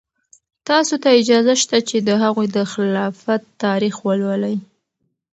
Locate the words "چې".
1.89-1.97